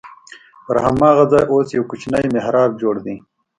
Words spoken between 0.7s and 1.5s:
هماغه ځای